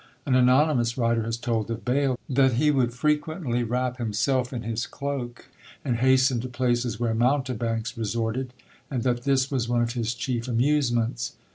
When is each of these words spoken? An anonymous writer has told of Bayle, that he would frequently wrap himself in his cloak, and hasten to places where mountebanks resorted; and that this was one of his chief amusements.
An 0.25 0.33
anonymous 0.33 0.97
writer 0.97 1.21
has 1.25 1.37
told 1.37 1.69
of 1.69 1.85
Bayle, 1.85 2.17
that 2.27 2.53
he 2.53 2.71
would 2.71 2.91
frequently 2.91 3.61
wrap 3.63 3.99
himself 3.99 4.51
in 4.51 4.63
his 4.63 4.87
cloak, 4.87 5.45
and 5.85 5.97
hasten 5.97 6.39
to 6.39 6.49
places 6.49 6.99
where 6.99 7.13
mountebanks 7.13 7.95
resorted; 7.95 8.51
and 8.89 9.03
that 9.03 9.25
this 9.25 9.51
was 9.51 9.69
one 9.69 9.83
of 9.83 9.93
his 9.93 10.15
chief 10.15 10.47
amusements. 10.47 11.33